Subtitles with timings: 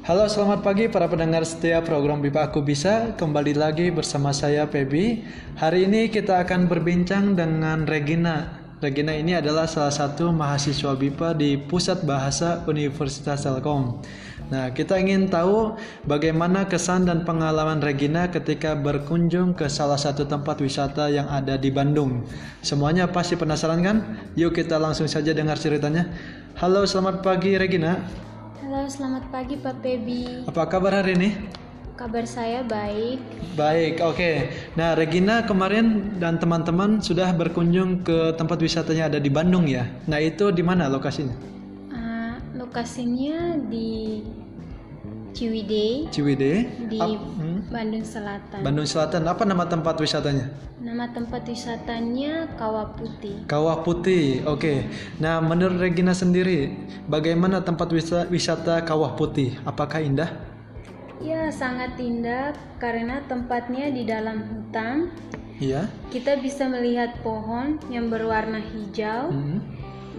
[0.00, 3.12] Halo, selamat pagi para pendengar setia program BIPA Aku Bisa.
[3.20, 5.28] Kembali lagi bersama saya Pebi.
[5.60, 8.48] Hari ini kita akan berbincang dengan Regina.
[8.80, 14.00] Regina ini adalah salah satu mahasiswa BIPA di Pusat Bahasa Universitas Telkom.
[14.48, 15.76] Nah, kita ingin tahu
[16.08, 21.68] bagaimana kesan dan pengalaman Regina ketika berkunjung ke salah satu tempat wisata yang ada di
[21.68, 22.24] Bandung.
[22.64, 24.16] Semuanya pasti penasaran kan?
[24.32, 26.08] Yuk kita langsung saja dengar ceritanya.
[26.56, 28.29] Halo, selamat pagi Regina.
[28.60, 30.44] Halo, selamat pagi Pak Pebi.
[30.44, 31.32] Apa kabar hari ini?
[31.96, 33.16] Kabar saya baik.
[33.56, 34.52] Baik, oke.
[34.76, 39.88] Nah, Regina kemarin dan teman-teman sudah berkunjung ke tempat wisatanya ada di Bandung ya.
[40.04, 41.32] Nah, itu di mana lokasinya?
[41.88, 44.20] Uh, lokasinya di
[45.30, 46.56] Ciwidey Ciwidey.
[46.86, 48.60] di Ap- hmm, Bandung Selatan.
[48.60, 49.22] Bandung Selatan.
[49.24, 50.50] Apa nama tempat wisatanya?
[50.76, 53.44] Nama tempat wisatanya Kawah Putih.
[53.46, 54.42] Kawah Putih.
[54.44, 54.88] Oke.
[55.16, 56.72] Nah, menurut Regina sendiri,
[57.06, 59.54] bagaimana tempat wisa- wisata Kawah Putih?
[59.62, 60.30] Apakah indah?
[61.20, 65.12] Ya, sangat indah karena tempatnya di dalam hutan.
[65.60, 65.84] Iya.
[66.08, 69.60] Kita bisa melihat pohon yang berwarna hijau Hmm.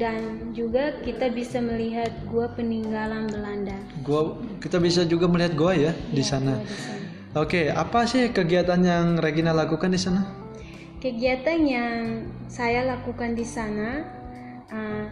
[0.00, 3.76] Dan juga kita bisa melihat gua peninggalan Belanda.
[4.00, 6.56] Gua kita bisa juga melihat goa ya di Ya, sana.
[6.56, 7.02] gua di sana.
[7.34, 10.22] Oke, apa sih kegiatan yang Regina lakukan di sana?
[11.02, 12.00] Kegiatan yang
[12.46, 14.06] saya lakukan di sana,
[14.70, 15.04] uh,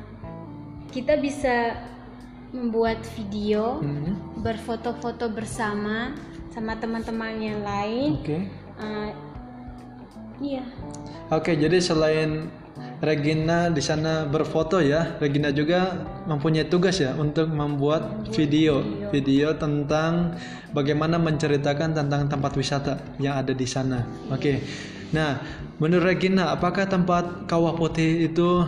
[0.88, 1.76] kita bisa
[2.52, 4.16] membuat video, Hmm.
[4.38, 6.14] berfoto-foto bersama
[6.52, 8.10] sama teman-teman yang lain.
[8.20, 8.38] Oke.
[8.78, 9.10] Uh,
[10.38, 10.64] iya,
[11.32, 12.52] Oke, jadi selain
[13.02, 15.90] Regina di sana berfoto ya, Regina juga
[16.30, 18.78] mempunyai tugas ya untuk membuat video,
[19.10, 20.38] video tentang
[20.70, 24.06] bagaimana menceritakan tentang tempat wisata yang ada di sana.
[24.30, 24.62] Oke.
[25.10, 25.42] Nah,
[25.82, 28.62] menurut Regina, apakah tempat Kawah Putih itu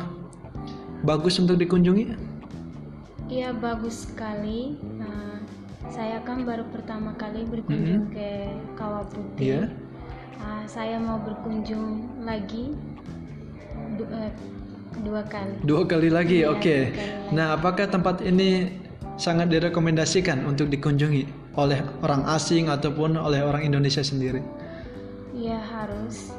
[1.07, 2.35] bagus untuk dikunjungi?
[3.31, 4.77] iya bagus sekali.
[4.99, 5.39] Uh,
[5.89, 9.43] saya kan baru pertama kali berkunjung ke Kawah Putih.
[9.43, 9.63] Iya.
[10.43, 12.75] Uh, saya mau berkunjung lagi
[14.03, 14.33] eh,
[15.03, 15.55] dua kali.
[15.63, 16.77] Dua kali lagi, Iya, oke.
[16.91, 18.71] kali Nah, apakah tempat ini
[19.15, 24.43] sangat direkomendasikan untuk dikunjungi oleh orang asing ataupun oleh orang Indonesia sendiri?
[25.35, 26.31] Iya harus.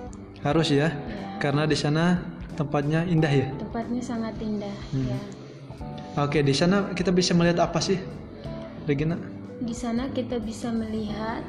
[0.43, 1.39] Harus ya, Ya.
[1.41, 2.21] karena di sana
[2.55, 3.47] tempatnya indah ya.
[3.59, 4.75] Tempatnya sangat indah.
[4.93, 5.07] Hmm.
[5.09, 5.19] Ya.
[6.15, 7.99] Oke, di sana kita bisa melihat apa sih,
[8.87, 9.19] Regina?
[9.59, 11.43] Di sana kita bisa melihat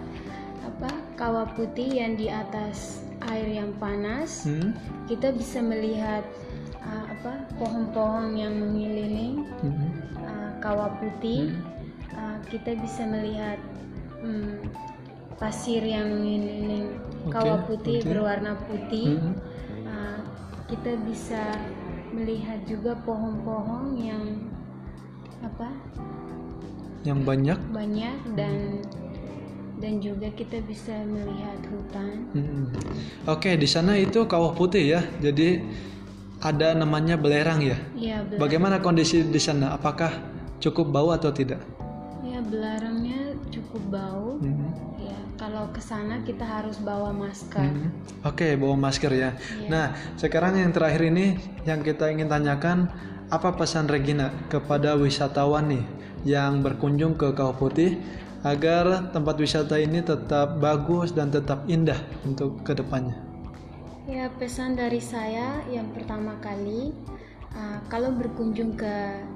[0.67, 4.44] apa kawah putih yang di atas air yang panas.
[4.44, 4.75] Hmm?
[5.06, 6.22] Kita bisa melihat
[6.78, 9.91] uh, apa pohon-pohon yang mengeliling Hmm.
[10.20, 11.54] uh, kawah putih.
[12.12, 13.59] Uh, kita bisa melihat
[14.22, 14.62] hmm,
[15.37, 18.09] pasir yang mengeliling Oke, kawah putih oke.
[18.09, 19.19] berwarna putih.
[19.19, 19.34] Hmm.
[19.84, 20.20] Uh,
[20.66, 21.43] kita bisa
[22.10, 24.25] melihat juga pohon-pohon yang
[25.44, 25.69] apa
[27.04, 27.58] Yang banyak.
[27.70, 28.82] banyak dan
[29.76, 32.25] dan juga kita bisa melihat hutan.
[32.32, 32.64] Hmm.
[33.26, 35.00] Oke, di sana itu kawah putih ya.
[35.19, 35.59] Jadi
[36.38, 37.75] ada namanya belerang ya.
[37.98, 39.75] Ya, bela- Bagaimana kondisi di sana?
[39.75, 40.14] Apakah
[40.62, 41.59] cukup bau atau tidak?
[42.26, 44.37] ya belarangnya cukup bau.
[44.44, 44.69] Hmm.
[45.00, 47.64] Ya, kalau ke sana kita harus bawa masker.
[47.64, 47.88] Hmm.
[48.28, 49.31] Oke, bawa masker ya.
[49.56, 49.69] Iya.
[49.72, 49.87] Nah,
[50.20, 52.93] sekarang yang terakhir ini yang kita ingin tanyakan,
[53.32, 55.84] apa pesan Regina kepada wisatawan nih
[56.28, 57.97] yang berkunjung ke Kawah Putih
[58.46, 63.18] agar tempat wisata ini tetap bagus dan tetap indah untuk ke depannya?
[64.06, 66.94] Ya, pesan dari saya yang pertama kali
[67.50, 69.26] uh, kalau berkunjung ke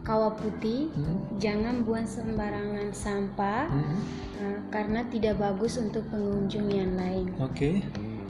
[0.00, 1.18] Kawah Putih, Hmm.
[1.36, 3.98] jangan buang sembarangan sampah Hmm.
[4.38, 7.26] uh, karena tidak bagus untuk pengunjung yang lain.
[7.42, 7.82] Oke.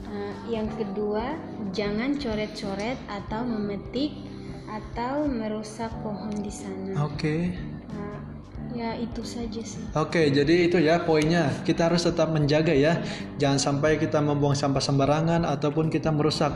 [0.08, 1.36] Uh, yang kedua,
[1.70, 4.10] jangan coret-coret atau memetik
[4.66, 7.06] atau merusak pohon di sana.
[7.06, 7.54] Oke.
[7.92, 8.18] Uh,
[8.74, 9.82] ya itu saja sih.
[9.92, 11.50] Oke, jadi itu ya poinnya.
[11.66, 13.02] Kita harus tetap menjaga ya.
[13.36, 16.54] Jangan sampai kita membuang sampah sembarangan ataupun kita merusak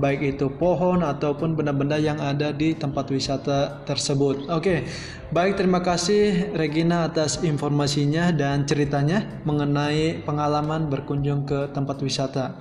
[0.00, 4.50] baik itu pohon ataupun benda-benda yang ada di tempat wisata tersebut.
[4.50, 4.84] Oke.
[5.32, 12.60] Baik, terima kasih Regina atas informasinya dan ceritanya mengenai pengalaman berkunjung ke tempat wisata.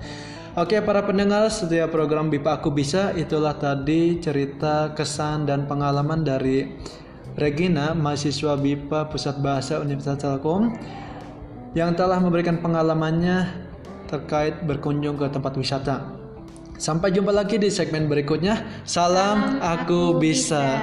[0.51, 6.75] Oke, para pendengar setiap program BIPA Aku Bisa itulah tadi cerita kesan dan pengalaman dari
[7.39, 10.75] Regina, mahasiswa BIPA Pusat Bahasa Universitas Telkom
[11.71, 13.47] yang telah memberikan pengalamannya
[14.11, 16.03] terkait berkunjung ke tempat wisata.
[16.75, 18.83] Sampai jumpa lagi di segmen berikutnya.
[18.83, 20.81] Salam, aku bisa.